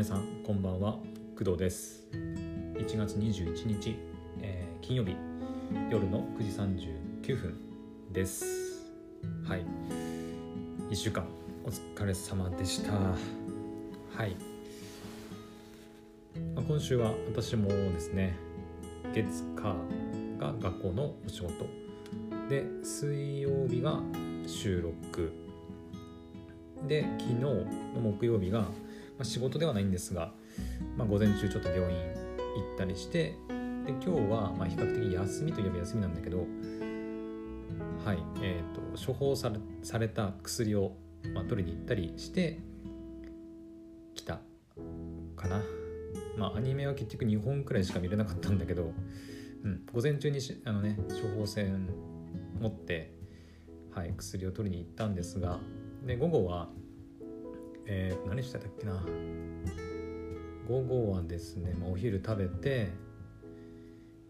[0.00, 0.94] 皆さんこんばんは。
[1.36, 2.08] 工藤です。
[2.10, 3.96] 1月21日、
[4.40, 5.14] えー、金曜日
[5.90, 6.84] 夜の9時
[7.28, 7.60] 39分
[8.10, 8.46] です。
[9.46, 9.66] はい。
[10.88, 11.26] 1週間
[11.66, 12.92] お疲れ様でした。
[12.94, 14.36] はい、
[16.54, 18.34] まあ、今週は私もですね
[19.12, 19.76] 月火
[20.38, 21.66] が学校のお仕事。
[22.48, 24.00] で水曜日が
[24.46, 25.30] 収録。
[26.88, 27.66] で昨日の
[28.00, 28.64] 木曜日が、
[29.20, 30.32] まあ、仕事ではないんですが、
[30.96, 33.36] まあ、午前中ちょっと病院行ったりして
[33.84, 36.46] で今日はま比較的休みといえば休みなんだけど
[38.02, 40.96] はいえーと、処方されされた薬を、
[41.34, 42.60] まあ、取りに行ったりして
[44.14, 44.40] きた
[45.36, 45.60] かな。
[46.38, 48.92] まあアニメは結局2本くらいしか見れなかったんだけど、
[49.64, 51.88] うん、午前中にあのね処方箋
[52.58, 53.12] 持って、
[53.94, 55.58] はい、薬を取りに行ったんですが
[56.06, 56.70] で午後は
[57.92, 59.04] えー、何してたっけな。
[60.68, 62.92] 午後はですね、まあ、お昼食べて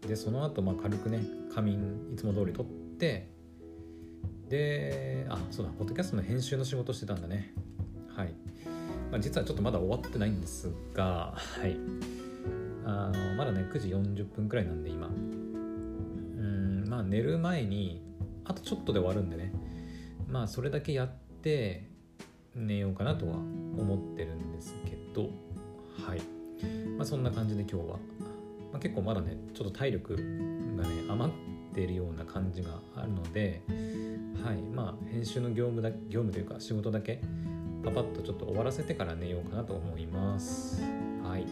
[0.07, 3.29] でその後まあ軽くね仮眠いつも通り取って
[4.49, 7.53] であそうだポッドキャストの編集の仕事してたんだね。
[8.15, 8.33] はい、
[9.11, 11.77] まあ、実はちょっとまだ終わってないんですがはい。
[12.83, 15.05] あのまだね9時40分くらいなんで今。
[15.05, 18.01] うんまあ寝る前に
[18.43, 19.53] あとちょっとで終わるんでね。
[20.27, 21.90] まあそれだけやって
[22.55, 25.29] 寝ようかなとは思ってるんですけど
[26.05, 26.21] はい、
[26.97, 27.97] まあ、そんな感じで今日は、
[28.71, 31.35] まあ、結構まだねちょっと体力がね余っ
[31.73, 33.61] てるような感じがあるので
[34.43, 34.57] はい。
[34.57, 37.21] まあ編集の業務だ業務というか仕事だけ
[37.83, 40.81] パパッとちょっと終わらせてから寝ようかなと思います。
[41.23, 41.45] はい、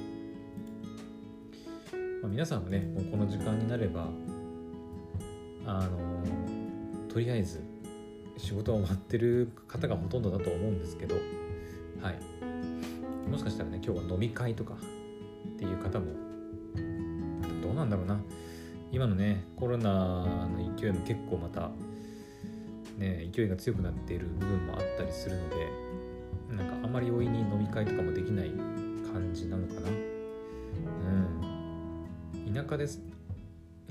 [2.22, 4.10] まあ、皆さんはねもうこの時間になれば
[5.66, 6.24] あの
[7.08, 7.64] とりあえず
[8.40, 11.16] 仕事は終わってる方がほとんどだと思うんですけど
[12.02, 12.20] はい。
[13.30, 14.78] もしかしたらね今日は飲み会とかっ
[15.60, 16.06] ていう方も
[17.62, 18.20] どうなんだろうな。
[18.92, 21.70] 今のねコロナの勢いも結構また
[22.98, 25.68] ね勢いが強くなっている部分もあったりするので
[26.58, 28.50] なんかあまり容易に飲み会とかもできない
[29.14, 29.90] 感じなのかな。
[29.90, 29.92] う
[32.50, 32.54] ん。
[32.54, 33.02] 田舎です。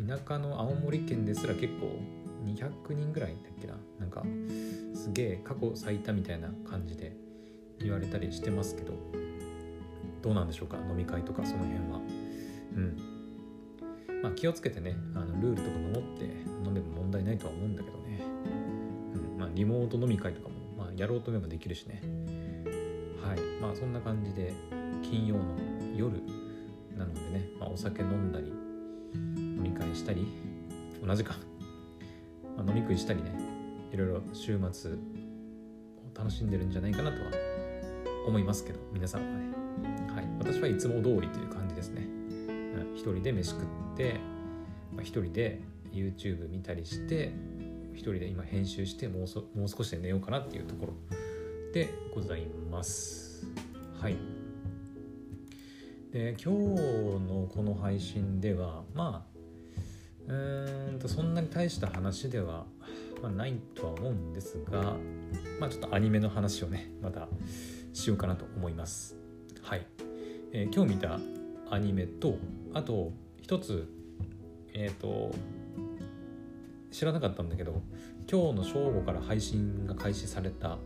[0.04, 2.00] 田舎の青森県ですら結構
[2.44, 3.74] 200人ぐらいだっけな？
[3.98, 4.24] なんか
[4.94, 7.16] すげえ過去最多みたいな感じで
[7.80, 8.94] 言われたりしてますけど
[10.22, 10.76] どうなんでしょうか？
[10.78, 12.00] 飲み会とかその辺は。
[12.76, 12.96] うん。
[14.22, 16.24] まあ気をつけてねあのルールとか守って
[16.64, 18.20] 飲めば問題ないとは思うんだけどね、
[19.14, 19.38] うん。
[19.38, 22.02] まあ、リモート飲み会とかも、まあ、やろうと思えばできるしね。
[23.22, 23.40] はい。
[23.60, 24.52] まあそんな感じで
[25.02, 25.42] 金曜の
[25.96, 26.20] 夜
[26.96, 30.26] なのでね、まあ、お酒飲んだり飲み会したり
[31.04, 31.36] 同じか、
[32.68, 33.32] 飲み食いしたりね
[33.92, 34.94] いろいろ週末を
[36.14, 37.30] 楽しんでるんじゃないかなとは
[38.26, 44.20] 思いますけど皆さんはね、はい、私はいつも通りという感じですね、うん、一人で飯食って、
[44.94, 45.62] まあ、人で
[45.92, 47.32] YouTube 見たりして
[47.94, 50.92] 一人で今編集してもうそもう少しで寝ようかなっていうところ
[51.72, 53.46] でございます。
[54.00, 54.16] はい。
[56.12, 56.60] で今日
[57.26, 59.37] のこの配信ではまあ
[60.28, 62.66] うーんとそんなに大した話では、
[63.22, 64.94] まあ、ないとは思うんですが、
[65.58, 67.28] まあ、ちょっとアニメの話をねまた
[67.92, 69.16] しようかなと思います。
[69.62, 69.86] はい、
[70.52, 71.18] えー、今日見た
[71.70, 72.36] アニメと
[72.74, 73.88] あと一つ
[74.74, 75.34] えっ、ー、と
[76.90, 77.82] 知らなかったんだけど
[78.30, 80.78] 今日の正午から配信が開始された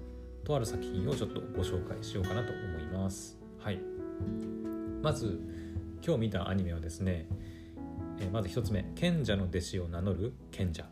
[0.45, 3.39] とある作品をちょっとご紹介しようかなと思います。
[3.59, 3.81] はい。
[5.03, 5.41] まず
[6.05, 7.27] 今日見たアニメはですね
[8.23, 10.87] えまず1つ目賢者の弟子を名乗る賢者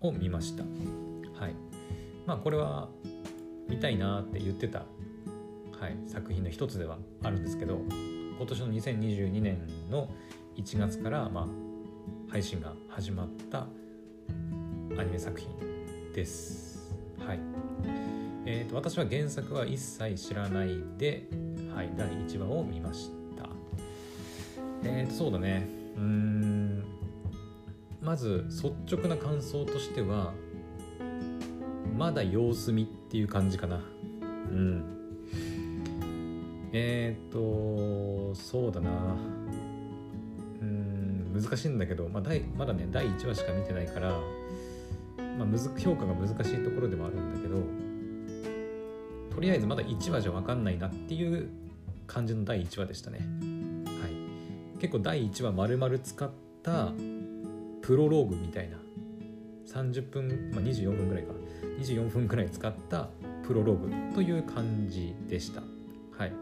[0.00, 0.64] を見ました。
[1.40, 1.54] はい。
[2.26, 2.88] まあこれは
[3.68, 4.80] 見たいなって言ってた、
[5.80, 7.80] はい、作品の一つではあるんですけど
[8.38, 10.08] 今年の2022年の
[10.56, 11.46] 1月から、まあ、
[12.30, 13.66] 配信が始まった
[14.98, 15.48] アニメ作品
[16.12, 16.96] です。
[17.24, 17.40] はい。
[18.44, 21.28] えーと、私は原作は一切知らないで、
[21.74, 23.48] はい、第1話を見ました。
[24.82, 25.77] えーとそうだね。
[28.08, 30.32] まず率直な感想としては
[31.94, 33.76] まだ様子見っていう感じかな。
[33.76, 33.80] う
[34.54, 34.84] ん。
[36.72, 38.90] えっ、とそうだな。
[40.60, 42.22] うん難しいんだけど、まあ、
[42.56, 44.18] まだね第1話しか見てないから、
[45.38, 47.56] まあ、評価が難しいところではあるんだけど
[49.34, 51.48] とりあえずまだ1話じゃ分かんないなっていう
[52.06, 53.20] 感じの第1話でしたね。
[54.78, 56.30] 結構第1話丸々使っ
[56.62, 56.92] た
[57.82, 58.76] プロローグみたいな
[59.66, 61.32] 30分、まあ、24分ぐらいか。
[61.78, 63.08] 24分ぐらい使った
[63.46, 65.62] プロローグという感じでした。
[66.16, 66.32] はい。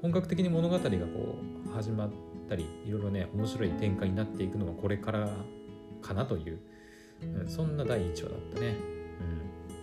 [0.00, 0.90] 本格的に物語がこ
[1.66, 2.10] う始まっ
[2.48, 5.28] たりいろいろね面白い展開になっていくのがこれから
[6.00, 6.58] かなという、
[7.40, 8.74] うん、そんな第1話だったね。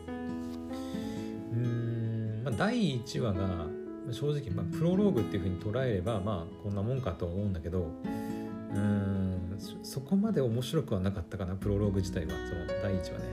[0.07, 1.63] うん。
[1.63, 3.67] うんまあ第1話が
[4.11, 7.91] 正直、まあ、プロローグっていうふうに捉えればまあこんなもんかと思うんだけど
[8.73, 13.25] うんそこまで面白くはなかったかなプロローグ自体はその第1話ね。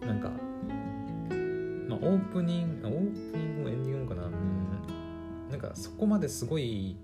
[0.00, 0.30] なんか
[1.88, 4.26] まあオープニングオープニングもエンディングもかな。
[4.26, 4.64] うん
[5.50, 6.96] なんかそこまですごい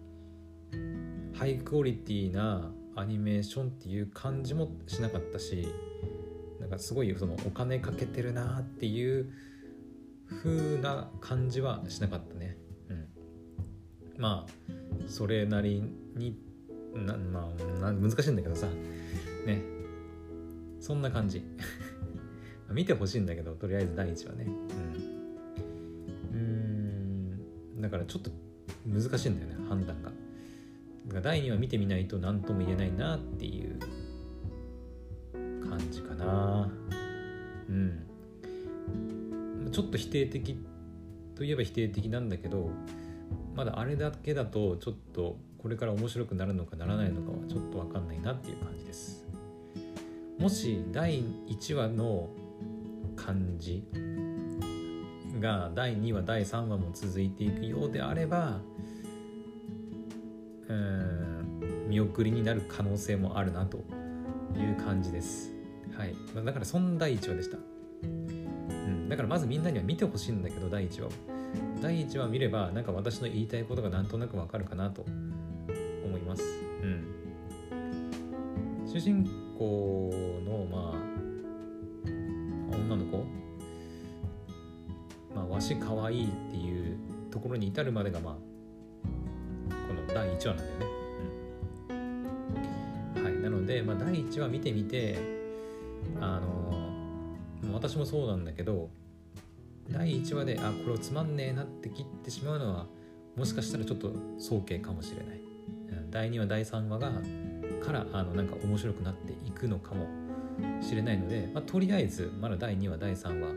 [1.34, 5.68] ハイクオリティなアニメーションっていう感じもしなかったし
[6.58, 9.30] なんかすごいそのお金かけてるなっていう
[10.30, 12.56] 風な感じはしなかったね。
[12.88, 13.08] うん。
[14.16, 14.70] まあ
[15.08, 15.82] それなり
[16.14, 16.36] に
[16.94, 17.52] なま
[17.88, 18.66] あ難しいんだけどさ。
[19.46, 19.62] ね。
[20.80, 21.42] そんな感じ。
[22.70, 24.46] 見てほしいんだけどとりあえず第一話ね。
[26.32, 26.38] うん。
[26.38, 26.42] う
[27.78, 27.80] ん。
[27.80, 28.30] だからちょっと
[28.86, 30.12] 難しいんだよね判断が。
[31.08, 33.78] が第2話見てみないと何とも言えないなっていう
[35.68, 36.70] 感じかな。
[37.68, 38.06] うん。
[39.72, 40.56] ちょっと否定的
[41.34, 42.70] といえば否定的なんだけど
[43.54, 49.26] まだあれだけだとちょっとこれから面白くなるのかならないのかはちょっと分かんないなっていう感じです
[50.38, 52.30] もし第1話の
[53.16, 53.84] 感じ
[55.38, 58.60] が第2話第3話も続いていくようであれば
[60.68, 63.78] うん見送りになる可能性もあるなと
[64.56, 65.52] いう感じです。
[65.96, 66.14] はい、
[66.44, 67.69] だからそんな第1話でした。
[69.10, 71.10] だからまずみんなには見てほしいんだけど第1話を。
[71.82, 75.04] 第1話見ればなんか私の言いたいことがなんとなくわかるかなと
[76.04, 76.44] 思います。
[76.80, 77.04] うん、
[78.86, 79.28] 主人
[79.58, 80.12] 公
[80.44, 80.94] のまあ
[82.72, 83.24] 女の子
[85.34, 86.96] まあわしかわいいっていう
[87.32, 88.34] ところに至るまでがまあ
[89.88, 90.86] この第1話なんだよね。
[93.16, 95.18] うん、はい、なので、まあ、第1話見てみて
[96.20, 96.60] あの
[97.72, 98.90] 私もそうなんだけど
[99.90, 102.86] 第1話であこれをつまんねえなって切ってしまうのは
[103.36, 105.40] もしかしたらちょっと早計かもしれない。
[106.10, 107.12] 第2話第3話が
[107.84, 110.06] からあのなんか面白くなっていくのかも
[110.82, 113.48] しれないので、まあ、とりあえずまだ第2話第3話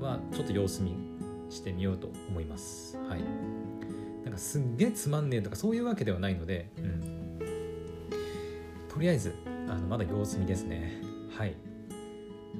[0.00, 0.94] はちょっと様子見
[1.48, 2.96] してみようと思います。
[3.08, 3.20] はい。
[4.24, 7.38] なんかすっげえつまんねえとかそういうわけではないので、うん、
[8.88, 9.34] とりあえず
[9.68, 11.02] あのまだ様子見ですね
[11.36, 11.54] はい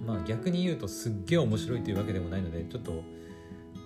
[0.06, 3.02] まあ逆に言うとすっげえ面白いというわけでもないのでちょっと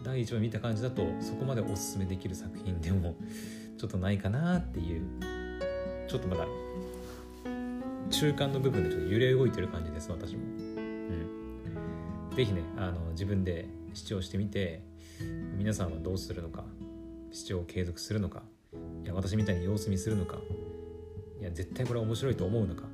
[0.05, 3.15] 第1話見た感じだとそこまでおすすめできる作品でも
[3.77, 5.03] ちょっとないかなっていう
[6.09, 6.47] ちょっとまだ
[8.11, 10.43] 中間の部分でちょっと揺れ動いてる感じです私も。
[10.43, 14.83] うん、ぜひねあの自分で視聴してみて
[15.57, 16.65] 皆さんはどうするのか
[17.33, 18.43] 視聴を継続するのか
[19.05, 20.37] いや私みたいに様子見するのか
[21.41, 22.85] いや絶対これ面白いと思うのか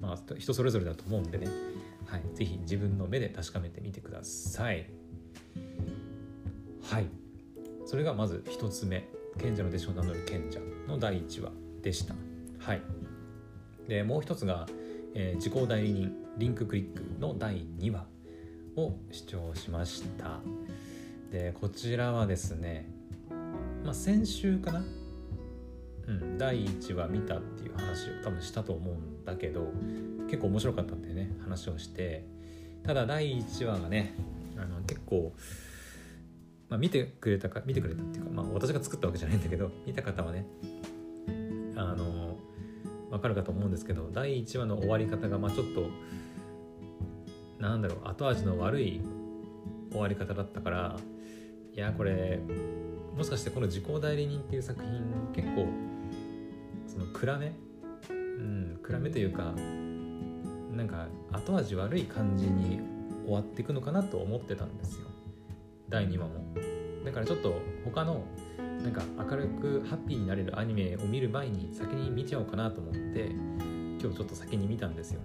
[0.00, 1.48] まあ人それぞれだと思うんでね
[2.08, 4.88] はい是非自分の目で確かめてみてください。
[6.82, 7.06] はい。
[7.86, 9.08] それがまず1つ目。
[9.38, 10.58] 賢者の弟子を名乗る賢者
[10.88, 12.14] の第1話でした。
[12.58, 12.82] はい。
[13.86, 14.66] でもう一つが、
[15.14, 18.06] えー、時効代理人リンククリックの第2話
[18.76, 20.40] を視聴しました。
[21.30, 22.98] でこちらはですね
[23.88, 24.84] まあ、先週かな、
[26.08, 29.72] うん、第1話見たっていう話を多分したと思うんだけど
[30.26, 32.38] 結構面白かったんでね話をして。
[32.88, 34.14] ただ第1話がね
[34.56, 35.34] あの結構、
[36.70, 40.46] まあ、見てくれたか見てくれたっていうか、まあ、私が作ったわけじゃないんだけど見た方はね
[41.76, 42.38] あの
[43.10, 45.90] 分かるかと思うんですけど第1話の終わり方がまあちょっと
[47.58, 49.02] なんだろう後味の悪い
[49.90, 50.96] 終わり方だったから
[51.74, 52.40] いやこれ
[53.16, 55.02] もしかしてこの「時効代理人」っていう作品
[55.34, 55.68] 結構
[56.86, 57.52] その暗め
[58.38, 59.52] うん暗めというか
[60.72, 62.80] なんか後味悪い感じに
[63.24, 65.06] 終わっていくのかなと思ってたんですよ。
[65.88, 66.34] 第2話も。
[67.04, 67.54] だからちょっと
[67.84, 68.24] 他の
[68.82, 73.30] なんか明るくハッピーになれるアニメを見る前に先に見ちゃおうかなと思って
[74.00, 75.20] 今日ちょっと先に見たんですよ、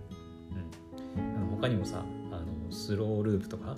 [1.15, 3.75] うん、あの他にもさあのスローループとか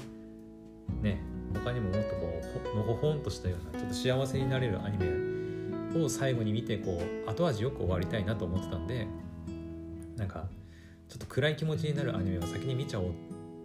[1.01, 1.21] ね
[1.53, 2.41] 他にももっとこ
[2.73, 9.07] うのほほんとしたようなちょっと幸せになれるアニメを最後に見てこう後味よく終わりたいなと思ってたんで
[10.17, 10.47] なんか
[11.09, 13.11] ちょっと暗い気持ちになるアニメを先に見ちゃおうっ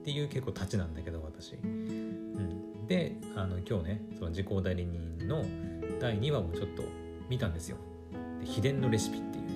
[0.04, 1.54] ていう結構立ちなんだけど私。
[1.54, 5.44] うん、であの今日ねその時効代理人の
[6.00, 6.82] 第2話もちょっと
[7.28, 7.76] 見たんですよ。
[8.40, 9.50] で秘伝のレシピっていうね、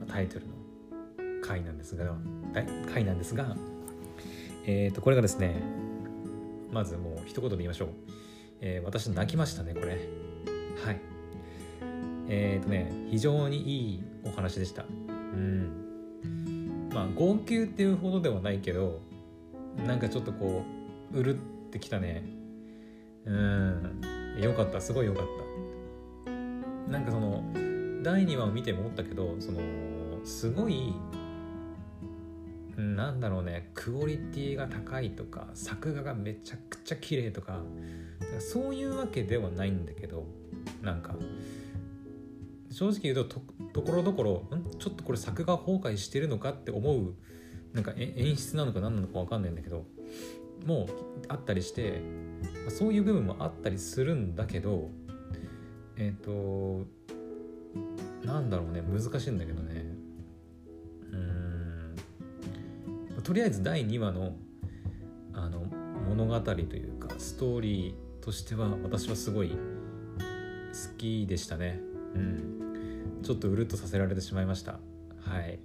[0.00, 0.54] まあタイトルの
[1.42, 2.16] 回なんですが
[2.92, 3.56] 回なんですが
[4.66, 5.62] えっ、ー、とこれがですね
[6.72, 7.88] まずもう一言で言いましょう、
[8.60, 10.08] えー、私泣きましたねこれ。
[10.84, 11.00] はい。
[12.28, 14.84] えっ、ー、とね非常にいいお話でした。
[15.08, 15.89] うん。
[16.92, 19.00] まあ号泣っていうほどではないけど
[19.86, 20.64] なんかちょっとこ
[21.12, 21.38] ううるっ
[21.70, 22.24] てきたね。
[23.24, 24.00] うん。
[24.40, 24.80] よかった。
[24.80, 25.24] すごいよかっ
[26.26, 26.30] た。
[26.90, 27.44] なんかその
[28.02, 29.60] 第2話を見て思ったけどその
[30.24, 30.92] すごい
[32.76, 33.70] なんだろうね。
[33.74, 37.60] クオリティが高いとか作画がめちゃくちゃ綺麗とか
[38.38, 40.26] そういうわけではないんだけど
[40.82, 41.14] なんか。
[42.70, 43.40] 正直言うと
[43.72, 44.44] ところどころ
[44.78, 47.14] ちょっとこれ作画崩壊してるのかって思う
[47.72, 49.84] なんか演出なのか何なのか分かんないんだけど
[50.66, 50.88] もう
[51.28, 52.00] あったりして
[52.68, 54.90] そういう部分もあったりするんだけど
[55.96, 56.86] えっ、ー、と
[58.24, 59.84] なんだろうね難しいんだけどね。
[61.12, 61.96] うん。
[63.22, 64.34] とりあえず第2話の
[65.32, 65.60] あの
[66.08, 69.56] 物語というかストーリーとしては私はすごい好
[70.98, 71.89] きでしたね。
[72.14, 73.20] うん。
[73.22, 74.72] ちょっとうるっとさせられてしまいました。
[75.22, 75.58] はい。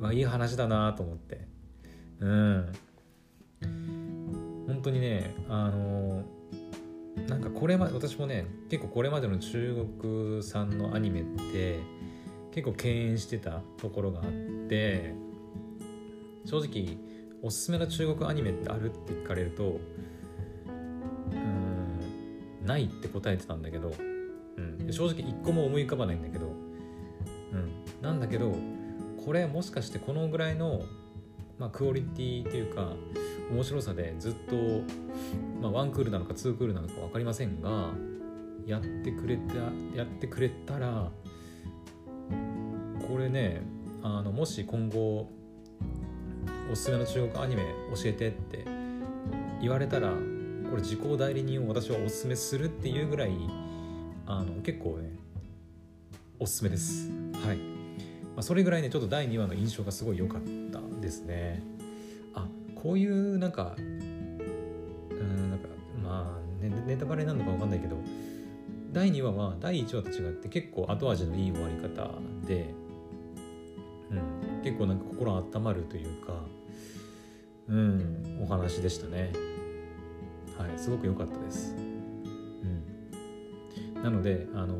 [0.00, 1.46] まあいい話だなと思って。
[2.20, 2.72] うん。
[4.66, 6.22] 本当にねあの
[7.26, 11.80] なんかこれまで私もね結構これまでの中国産のアニメって
[12.52, 14.30] 結構敬遠してたところがあっ
[14.68, 15.14] て
[16.44, 16.96] 正直
[17.42, 19.80] おすすめの中国アニメってあるって聞かれると
[21.32, 23.92] うんないって答えてたんだけど、
[24.92, 26.50] 正直一個も思い浮かばないんだけど、う
[27.56, 28.54] ん、なんだけど
[29.24, 30.82] これもしかしてこのぐらいの、
[31.58, 32.92] まあ、クオリティっていうか
[33.50, 34.56] 面白さでずっと、
[35.60, 37.90] まあ、ワンクールなのかツークールなのか分かりませんが
[38.66, 39.54] やってくれた
[39.96, 41.10] やってくれたら
[43.08, 43.62] これね
[44.02, 45.30] あのもし今後
[46.70, 47.62] おすすめの中国アニメ
[47.94, 48.64] 教えてって
[49.60, 50.10] 言われたら
[50.70, 53.30] これ時効代理人を私はおすすめするっていうぐらい
[54.30, 55.10] あの結構ね
[56.38, 57.10] おすすめです。
[57.44, 57.62] はい、ま
[58.36, 61.62] あ、それぐらいねちょっと第2話の印象がすごい良かったですね。
[62.34, 65.68] あこういうなんかうんなんか
[66.04, 67.96] まあネネタバレなのか分かんないけど
[68.92, 72.10] 第2話は第1話と違って結構後味のいい終わり方
[72.46, 72.74] で、
[74.10, 76.34] うん、結構なんか心温まるというか
[77.68, 79.32] うんお話でしたね。
[80.58, 81.74] はいすごく良かったです。
[81.78, 81.97] うん
[84.02, 84.74] なのであの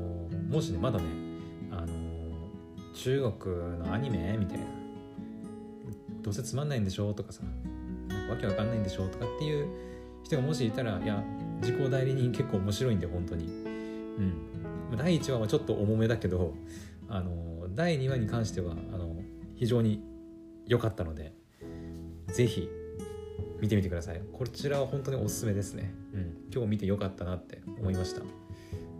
[0.51, 1.05] もしねまだね
[1.71, 1.87] あの
[2.95, 4.65] 中国のアニメみたいな
[6.23, 7.43] どうせつまんないんでしょとかさ
[8.29, 9.69] わけわかんないんでしょとかっていう
[10.23, 11.23] 人がもしいたらいや
[11.61, 13.47] 自己代理人結構面白いんで本当に。
[13.47, 14.97] うん。
[14.97, 16.55] 第1話はちょっと重めだけど
[17.09, 19.17] あの第2話に関してはあの
[19.55, 20.03] 非常に
[20.67, 21.33] 良かったので
[22.29, 22.69] 是非
[23.61, 24.23] 見てみてください。
[24.33, 28.23] こちらは本当におすすめですね、うん、今日見てよかったなって思いました。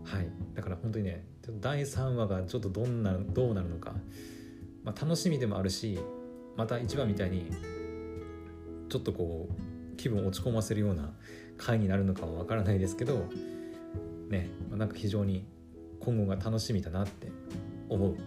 [0.09, 0.27] はい。
[0.55, 1.23] だから本当にね
[1.61, 3.93] 第3話がちょっとどんなどうなるのか、
[4.83, 5.99] まあ、楽しみでもあるし
[6.55, 7.51] また1話みたいに
[8.89, 11.13] ちょっとこう気分落ち込ませるような
[11.57, 13.25] 回になるのかはわからないですけど
[14.29, 15.45] ねなんか非常に
[15.99, 17.31] 今後が楽しみだなって
[17.89, 18.17] 思う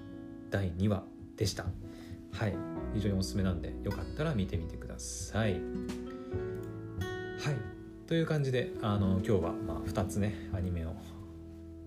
[0.51, 1.05] 第2話
[1.37, 1.67] でした。
[2.33, 2.55] はい。
[2.95, 5.53] 非常におすすめなんでよかったら見てみてください。
[5.55, 5.63] はい。
[8.07, 10.95] という感じであの今日はまあ2つねアニメを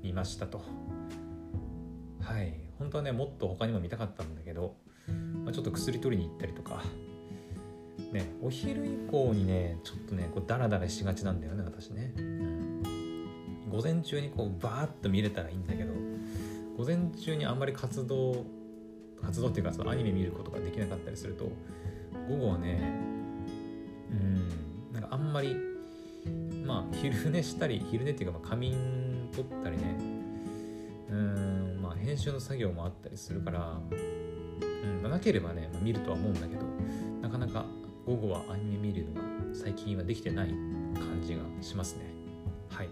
[0.06, 0.62] 見ましたと。
[2.22, 2.54] はい。
[2.78, 4.76] 本当はねもっと他にも見たかったんだけど、
[5.44, 6.84] まあ、ちょっと薬取りに行ったりとか。
[8.12, 12.84] ねお昼以降にねちょっとねこうダラダラしがちなんだよね私ね、うん、
[13.70, 15.94] 午前中にこうバーッと見れたらいいんだけど
[16.78, 18.46] 午前中にあんまり活動
[19.22, 21.50] 活動っていうかそのアニメ見ることができなかったりすると
[22.30, 22.80] 午後はね
[24.12, 25.56] うんなんかあんまり
[26.66, 29.05] まあ昼寝したり昼寝っていうかまあ仮眠
[29.36, 29.96] 取ったりね。
[31.10, 33.78] うんまあ編集の作業もあったりするから、
[34.84, 36.66] うん、なければね、まあ、見るとは思うんだけど
[37.22, 37.66] なかなか
[38.06, 39.22] 午後はアニメ見るのが
[39.54, 42.06] 最近はできてない感じがしますね。
[42.70, 42.90] はい、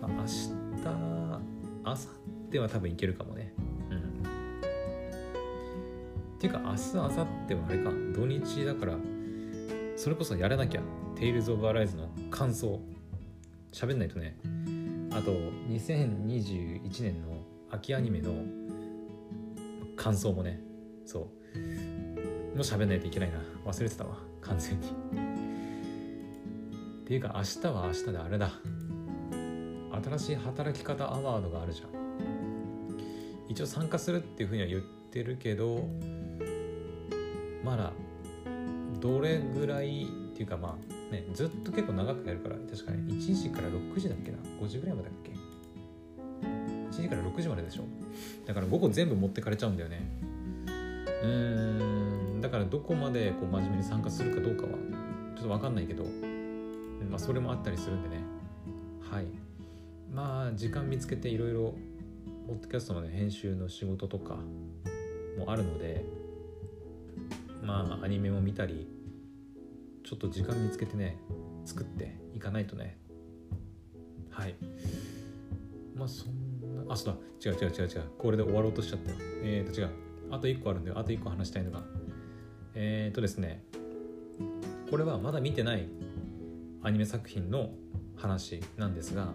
[0.00, 0.50] まあ、明日
[1.84, 1.98] 明後
[2.50, 3.52] 日は多分いけるかもね。
[3.90, 4.22] うん。
[6.38, 7.90] ていうか明日明後日はあれか。
[8.14, 8.96] 土日だから
[9.96, 10.82] それこそやらなきゃ
[11.16, 12.80] 「テイルズ・オブ・アライズ」の感想。
[13.72, 14.38] 喋んないとね。
[15.16, 15.32] あと
[15.70, 18.34] 2021年の秋アニメの
[19.96, 20.60] 感想もね
[21.06, 21.22] そう。
[21.22, 21.28] も
[22.56, 23.38] う喋んないといけないな。
[23.64, 24.18] 忘れてたわ。
[24.42, 24.88] 完全に。
[24.88, 24.90] っ
[27.06, 28.50] ていうか明日は明日であれだ。
[30.04, 31.88] 新しい働き方アワードがあるじゃん。
[33.48, 35.88] 一応参加するっていうふうには言ってるけど
[37.64, 37.92] まだ
[39.00, 40.06] どれぐらいっ
[40.36, 45.32] ていうかまあねずっと結構長くやるから確かに1時から6時だっけな？5時ぐらいまでだっけ
[46.96, 47.84] ？1時から6時まででしょ？
[48.46, 50.02] だから午後全部持ってかれちゃうんだよね。
[51.22, 54.76] うーんだからどこまでこう真面目に参加するかどうかはちょ
[55.40, 56.04] っと分かんないけど、
[57.10, 58.22] まあ、それもあったりするんでね。
[59.00, 59.26] はい。
[60.12, 61.74] まあ時間見つけていろいろ
[62.46, 64.36] ポッドキャストの、ね、編集の仕事とか
[65.38, 66.04] もあるので
[67.62, 68.88] まあアニメも見たり
[70.06, 71.18] ちょっと時間見つけてね
[71.64, 72.96] 作っていかないとね。
[74.30, 74.54] はい。
[75.96, 77.50] まあそんなあそうだ。
[77.50, 78.04] 違う違う違う違う。
[78.16, 79.16] これで終わろうとしちゃったよ。
[79.42, 79.90] えっ、ー、と違う。
[80.30, 81.82] あと1個あるんであと1個話したいのが。
[82.74, 83.64] えっ、ー、とですね。
[84.88, 85.88] これはまだ見てない
[86.82, 87.70] アニメ作品の
[88.14, 89.32] 話なんですが、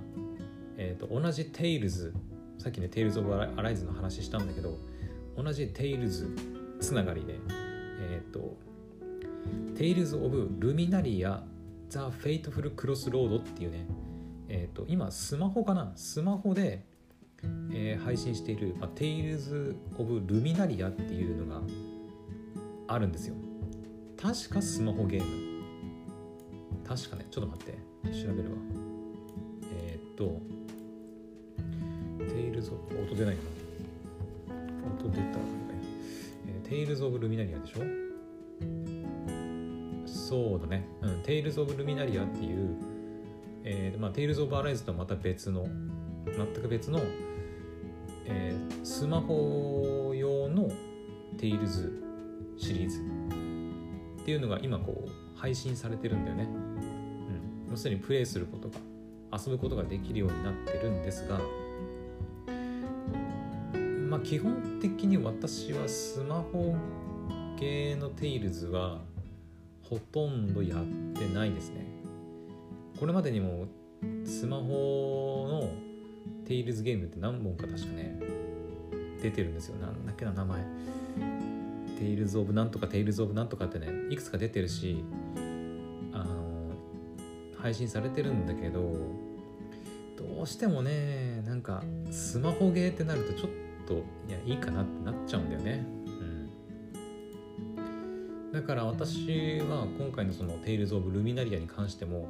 [0.78, 2.14] えーと、同じ「テイルズ」
[2.58, 4.78] さっきね「テイルズ・オブ・アライズ」の話したんだけど
[5.36, 6.30] 同じ「テイルズ」
[6.80, 7.40] つながりで
[8.00, 8.58] えっ、ー、と
[9.82, 11.44] 「テイルズ・オブ・ルミナリア・
[11.90, 13.88] ザ・フェイトフル・クロス・ロード」っていうね
[14.48, 15.92] えっ、ー、と今スマホかな？
[15.96, 16.86] スマホで、
[17.72, 21.64] えー、配信している「まあ、テイルズ・オブ・ルミナリア」っていうのが
[22.90, 23.34] あるんですよ。
[24.22, 25.64] 確かスマホゲーム。
[26.88, 27.80] 確かねちょっと待って
[28.24, 28.58] 調べるわ。
[29.80, 30.42] えー、っと
[32.32, 33.42] テイルズ音出ないか
[34.48, 34.60] な。
[35.04, 38.01] 音出た、えー、テイルズ・オブ・ルミナリアでしょ？
[40.32, 42.78] そうだね、うん、テイルズ・オブ・ルミナリアっていう、
[43.66, 45.68] えーまあ、テイルズ・オブ・アライズとはまた別の
[46.26, 47.02] 全く別の、
[48.28, 50.70] えー、スマホ用の
[51.38, 52.02] テイルズ
[52.58, 53.02] シリーズ
[54.22, 56.44] っていうのが今こう配信されてるんだよね。
[56.44, 56.48] う
[57.68, 58.76] ん、要するにプレイすることが
[59.38, 61.42] 遊ぶことができるようになってるんですが
[64.08, 66.74] まあ基本的に私はスマホ
[67.60, 69.11] 系のテイルズは
[69.92, 71.86] ほとんどやってないですね。
[72.98, 73.68] これまでにも
[74.26, 75.70] スマホの
[76.48, 78.18] テイルズゲームって何本か確かね
[79.22, 79.76] 出てるんですよ。
[79.76, 80.64] なんだっけな名前。
[82.00, 85.04] テイルズ・オブ・なんとかテイルズ・オブ・なんとかってねいくつか出てるし
[86.14, 86.72] あの
[87.58, 88.80] 配信されてるんだけど
[90.18, 93.50] どうしてもねなんかスマホゲーってなるとちょっ
[93.88, 95.86] といやいいかなってなっちゃうんだよね、
[98.52, 102.28] だから私は今回のその「テイルズ・オブ・ルミナリア」に関しても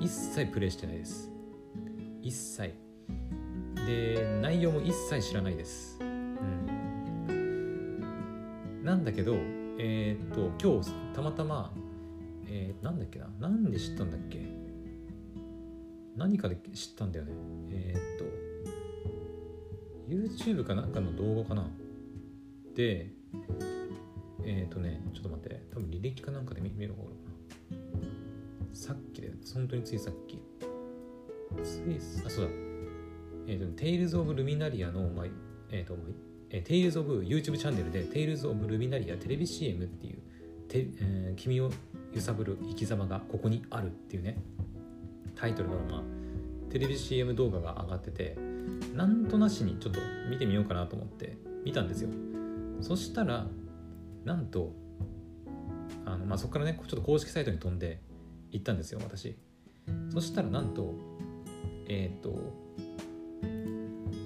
[0.00, 1.30] 一切プレイしてないです。
[2.20, 2.74] 一切。
[3.86, 5.98] で内容も一切知らないです。
[6.00, 8.00] うん。
[8.84, 9.34] なんだけど、
[9.78, 11.72] えっ、と、今日たまたま、
[12.46, 14.40] えー、なんだっけな、なんで知ったんだっけ？
[16.16, 17.32] 何かで知ったんだよね。
[17.70, 18.24] えっ、と、
[20.12, 21.70] YouTube かなんかの動画かな？
[22.74, 23.12] で、
[24.46, 27.30] えっ、とね、ちょっと待って、多分履歴かなんかで見見る方がいいか
[27.98, 28.74] な。
[28.74, 30.38] さっきで、本当についさっき。
[31.62, 32.50] つい、あ、そうだ。
[33.48, 35.26] えっ、ー、と、Tales of Luminaria の、まあ、
[35.70, 35.96] えっ、ー、と、
[36.50, 40.18] えー、テイルズ・オブ YouTube チャンネルでテイルズ・オブ・ルミナリアテレビ CM っていう
[40.66, 41.70] て、えー、君を
[42.12, 44.38] 揺さぶる生き様がここにあるっていうね
[45.34, 46.02] タイトルのまま
[46.70, 48.36] テレビ CM 動画が上がってて
[48.94, 52.10] なんとなしにちょっと見てみようかなと思って見たんですよ
[52.80, 53.46] そしたら
[54.26, 54.72] なんと
[56.04, 58.00] あの、まあ、そこからねちょっと公式サイトに飛んで
[58.50, 59.36] 行ったんですよ私。
[60.12, 60.94] そしたらなんと
[61.88, 62.52] えっ、ー、と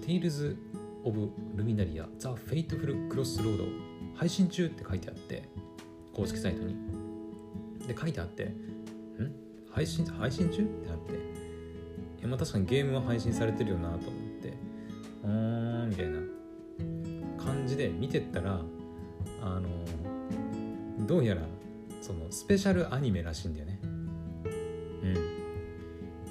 [0.06, 0.56] テイルズ
[1.04, 3.64] オブ・ルミナリア・ザ・フェイトフル・クロス・ロード
[4.16, 5.48] 配信中って書いてあって
[6.14, 6.74] 公式サイトに。
[7.86, 8.54] で書いてあってん？
[9.70, 11.12] 配信配信中ってなって。
[11.12, 14.54] いやまあ確かにゲームは配信されてるよなと思って。
[15.24, 16.20] うーんみたいな
[17.44, 18.62] 感じで見てったら
[19.42, 19.68] あの
[21.06, 21.42] どうやら
[22.00, 23.80] そのスペシャルアニメらしいんだよね。
[23.82, 25.14] うん。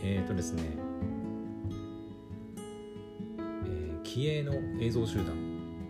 [0.01, 0.63] えっ、ー、とですね。
[4.03, 5.27] 気鋭の映像集団。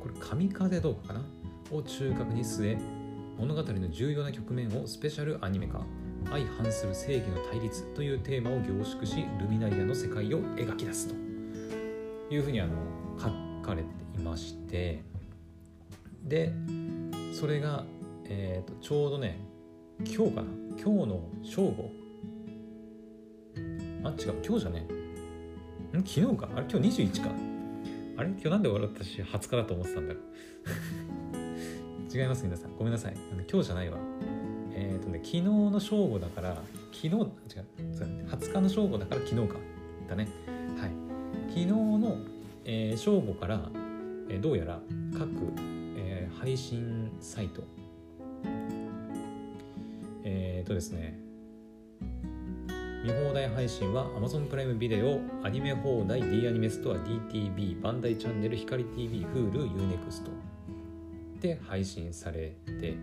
[0.02, 1.22] これ神風動画かな？
[1.72, 2.78] を中核に据え
[3.38, 5.86] 物語の重要な局面をスペシャルアニメ化。
[6.30, 11.16] 相反する正義の対立というテーマを凝縮しルミナリアの世界を描き出すと。
[12.30, 12.74] いうふうにあの
[13.18, 13.30] 書
[13.66, 15.02] かれていまして。
[16.24, 16.54] で
[17.39, 17.86] それが、
[18.25, 19.39] えーと、ちょうどね
[19.99, 20.47] 今日かな？
[20.71, 21.89] 今日の正午？
[24.04, 26.04] あ違う今日じゃねん？
[26.06, 26.49] 昨日か？
[26.54, 26.65] あれ？
[26.69, 27.30] 今日21か？
[28.17, 28.30] あれ？
[28.32, 30.23] 今日なんで俺私20日だと思ってたんだろう。
[32.13, 32.75] 違います皆さん。
[32.75, 33.15] ごめんなさい。
[33.49, 33.97] 今日じゃないわ。
[34.73, 37.25] えっ、ー、とね昨日の正午だから昨日違う。
[38.28, 39.56] 20日の正午だから昨日か。
[40.10, 40.28] だね。
[40.78, 40.91] はい。
[41.47, 42.17] 昨日の、
[42.65, 43.71] えー、正午から、
[44.28, 44.82] えー、どうやら
[45.17, 45.79] 各、
[46.38, 47.63] 配信サイト
[50.24, 51.30] えっ、ー、とですね
[53.04, 60.30] 見放題配信は Amazon プライムビデオ、アニメ放題、D アニメストア、DTV、バンダイチャンネル、光 TV、Hulu、Unext
[61.39, 62.98] で配信されて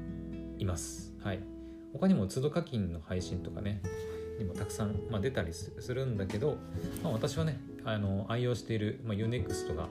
[0.59, 1.15] います。
[1.23, 1.41] はい。
[1.95, 3.81] 他にも都度課金の配信とかね、
[4.39, 6.59] にもたくさん、まあ、出たりするんだけど、
[7.03, 9.89] まあ、私はね、あの愛用している、まあ、Unext が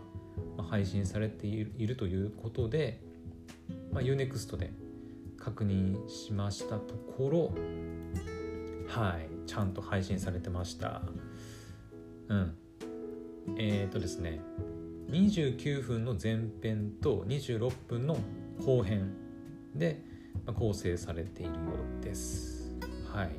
[0.70, 3.02] 配信されているということで、
[3.96, 4.74] まあ、Unext で
[5.38, 7.54] 確認しましたところ
[8.90, 11.02] はいちゃんと配信されてました。
[12.28, 12.58] うん。
[13.58, 14.42] えっ、ー、とですね
[15.12, 18.18] 29分の前編と26分の
[18.66, 19.14] 後編
[19.74, 20.02] で
[20.60, 21.58] 構成されているよ
[22.02, 22.76] うです。
[23.14, 23.30] はい。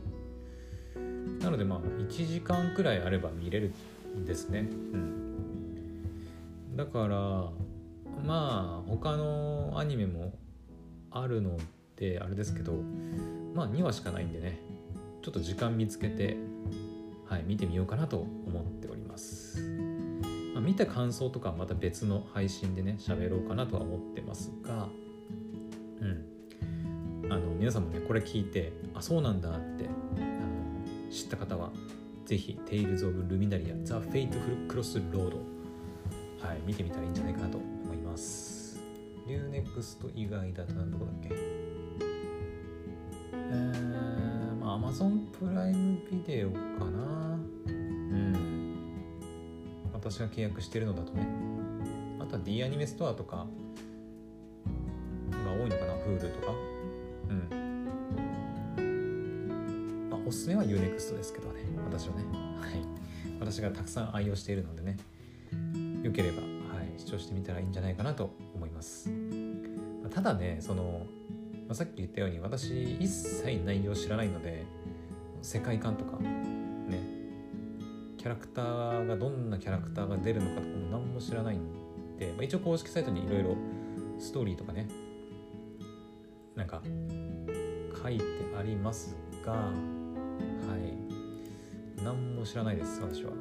[1.42, 3.72] なのでまあ1時間くらいあれば見れる
[4.16, 4.60] んですね。
[4.60, 4.62] う
[4.96, 6.76] ん。
[6.76, 7.50] だから
[8.24, 10.32] まあ他のアニメも
[11.10, 11.56] あるの
[11.96, 12.72] であれですけど
[13.54, 14.60] まあ2話しかないんでね
[15.22, 16.36] ちょっと時間見つけて
[17.26, 19.60] はい見てみようかなと思っております、
[20.54, 24.88] まあ、見た感想とかはまた別の配信でね喋ろうかなとは思ってますが
[26.00, 26.36] うん。
[27.28, 31.70] あの皆さんもねこれ聞いてあそうなんだってあの知った方は
[32.24, 35.36] ぜひ Tales of Luminaria The Fateful Crossroad
[36.40, 37.75] はい見てみたらいいんじゃないかなと
[39.26, 41.30] 思いますリューネクスト以外だと何どこだっけ？
[43.32, 47.38] えー、まあ Amazon プライムビデオかな。
[47.66, 48.76] うん。
[49.92, 51.26] 私が契約してるのだとね。
[52.20, 53.46] あとは D アニメストアとかが
[55.52, 56.52] 多いのかな Hulu とか。
[57.28, 57.48] うん。
[60.10, 61.62] まあおすすめは UNEXT ですけどね。
[61.90, 62.24] 私はね。
[62.60, 62.80] はい。
[63.40, 64.96] 私がたくさん愛用しているのでね。
[66.02, 66.46] よければ、は
[66.84, 68.30] い、視聴してみたらいいんじゃないかなと
[68.76, 69.10] ます。
[70.10, 71.06] ただねその
[71.66, 74.64] まあ、さっき言ったように私一切内容知らないので
[75.42, 77.00] 世界観とかね
[78.16, 83.56] キャラクターがどんなキャラクターが出るのかとかも何も知らないんで、まあ、一応公式サイトにいろいろ
[84.18, 84.88] ストーリーとかね
[86.54, 86.80] なんか
[88.00, 88.24] 書いて
[88.56, 89.70] ありますがは
[90.78, 92.02] い。
[92.02, 93.32] 何も知らないです私は。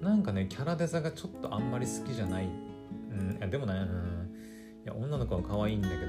[0.00, 2.48] なんかねキャラデザがちょっとあんまり好きじゃない
[3.40, 3.50] うん。
[3.50, 4.34] でもね、うん。
[4.84, 6.00] いや女の子は可愛いんだけど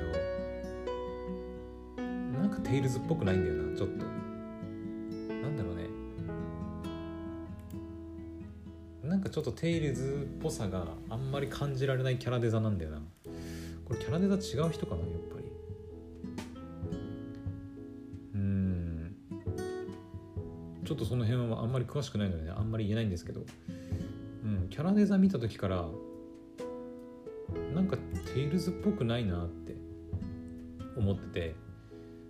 [2.37, 4.05] なんかテイルズっぽくないんだよなちょっと。
[5.33, 5.83] なんだろうね。
[9.03, 13.01] なんかちょっとテイルズっぽさがあんまり感じられないキャラデザなんだよな。
[13.85, 15.45] これキャラデザ違う人かなやっぱり。
[18.33, 19.15] うん。
[20.83, 23.45] ちょっとその辺はあんまり詳しくないので、ね、あんまり言えないんですけど、
[24.43, 25.85] うん、キャラデザ見た時から
[27.75, 27.97] なんか
[28.33, 29.75] テイルズっぽくないなって
[30.95, 31.55] 思ってて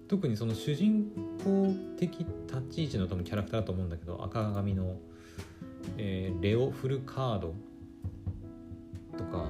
[0.08, 1.12] 特にその主人
[1.44, 4.98] 公的立ち位置の多分キャラクターだと思うんだけど赤髪の、
[5.98, 7.56] えー、レオ・フルカード
[9.18, 9.46] とか、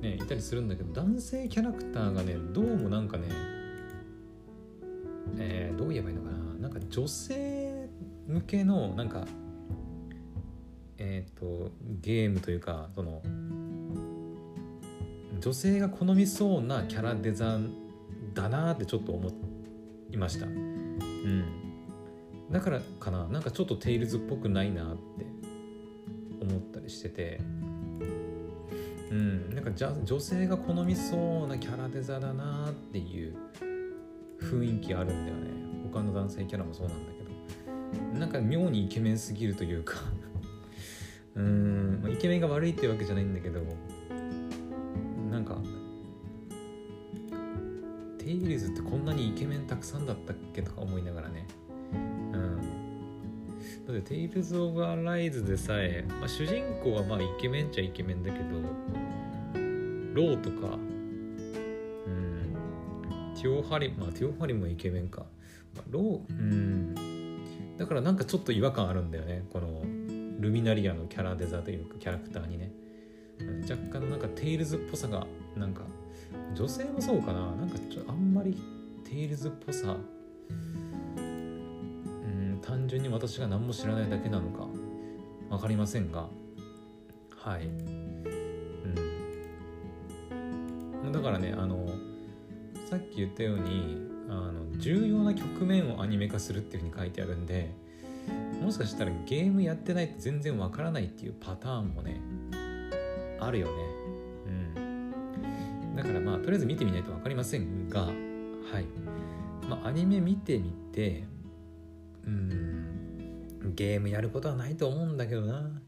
[0.00, 3.28] ね、いたりするんだけど男性キャラクターがねどうもなんかね、
[5.38, 7.88] えー、どう言えばいいのかななんか女性
[8.26, 9.26] 向けのなんか
[10.98, 13.22] えっ、ー、とゲームというかその
[15.44, 17.74] 女性が好みそうなキャラデザン
[18.32, 19.30] だなってちょっと思
[20.10, 20.46] いました。
[20.46, 21.44] うん。
[22.50, 23.28] だからかな。
[23.28, 25.26] なんかちょっとテイルズっぽくないなって
[26.40, 27.40] 思ったりしてて。
[29.10, 29.54] うん。
[29.54, 33.36] なんかじゃ女性が好みそうなキャラデザだなっていう
[34.40, 35.50] 雰囲気あるんだよね。
[35.92, 38.18] 他の男性キャラもそうなんだけど。
[38.18, 39.96] なんか妙にイケメンすぎるというか。
[41.36, 43.60] うーん、ま、イケメンが悪いっていうわけじゃないんだけど。
[48.44, 51.46] テイルズってこんなにイケメンたくさんだったっけとか思いながらね。
[51.92, 52.60] うん。
[53.86, 58.44] だってテイルズ・オブ・アライズでさえ、まあ、主人公はまあイケメンっちゃイケメンだけど
[60.14, 62.54] ローとかうん。
[63.34, 65.24] テュオハリムまあテュオハリムもイケメンか、
[65.74, 66.94] まあ、ローうん。
[67.78, 69.44] だからなんかちょっと違和感あるんだよね。
[69.52, 69.82] この
[70.38, 72.72] ルミナリアのキャラデザというかキャラクターにね。
[73.68, 75.26] 若干なんかテイルズっぽさが
[75.56, 75.82] なんか
[76.54, 77.50] 女性もそうかな。
[77.52, 78.56] なんかちょあんまり
[79.04, 79.96] テイルズっぽさ。
[81.16, 84.66] うん単純に私が何も知らないだけなのか。
[85.50, 86.28] 分かりませんが。
[87.36, 87.66] はい。
[87.66, 88.14] うん。
[91.12, 91.86] だからねあの
[92.90, 97.72] さっき言ったようにあの重要な局面をアニメ化するっていうふうに書いてあるんで
[98.62, 102.20] もしかしたらゲームやってないと全然わからないっていうパターンもね
[103.40, 103.72] あるよね。
[106.04, 108.14] だからまあとりあえず見てみないと分かりませんがはい。
[109.68, 111.24] まあアニメ見てみて
[112.26, 115.80] うんゲームやることはないと思うんだけどな。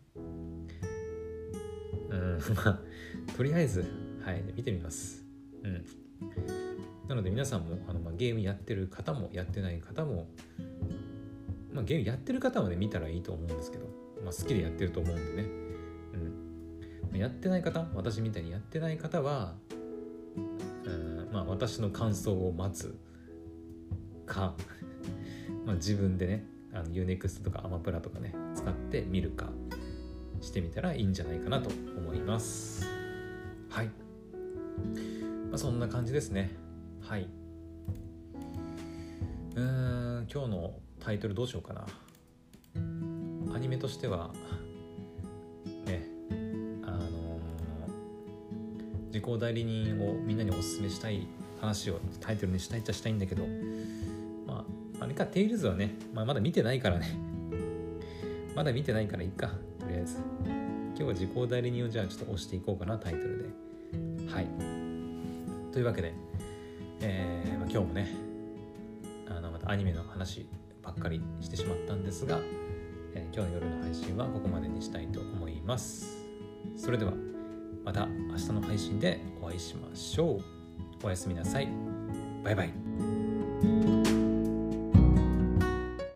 [2.09, 2.81] うん まあ
[3.37, 3.85] とりあえず
[4.25, 5.23] はい見てみます。
[5.63, 5.85] うん。
[7.09, 10.27] なので皆さんもあの、まあ、ゲームやってる方もやってない方も、
[11.73, 13.87] まあ、ゲームやってる方はね見たらいいと思うんですけど、
[14.25, 15.49] まあ、好きでやってると思うんでね、
[17.13, 19.55] うん、やってない方私みたいにやってない方は、
[20.37, 22.97] うんまあ、私の感想を待つ
[24.27, 24.55] か
[25.65, 29.51] まあ自分でねあの UNEXT とかアマプラとかね使って見るか
[30.41, 32.87] してみたらいいんじゃないかなと思います。
[33.71, 36.51] はい、まあ、そんな感じですね。
[37.01, 37.29] はい。
[39.57, 41.87] うん今日のタイトルどうしようかな。
[43.55, 44.35] アニメとしては
[49.17, 51.27] 時効代理人をみんなにおすすめしたい
[51.59, 53.45] 話をタイトルにしたいっちゃしたいんだけど
[54.47, 54.63] ま
[55.01, 57.17] ああれかテイルズはね、まあ、まだ見てないからね。
[58.55, 59.49] まだ見てないからいいか
[59.79, 60.17] とりあえず。
[60.47, 63.45] 今日は時効代理人をじゃあちょっと押していこうかなタイトルで。
[64.29, 64.47] はい。
[65.73, 66.13] というわけで
[67.01, 68.15] えー、まあ、今日もね
[69.29, 70.47] あのまたアニメの話
[70.83, 72.39] ばっかりしてしまったんですが、
[73.15, 76.23] えー、今日の夜の配信はここまでにしたいと思います。
[76.77, 77.26] それでは。
[77.87, 80.41] また明日の配信でお会いしましょう。
[81.05, 81.69] おやすみなさい。
[82.43, 83.96] バイバイ。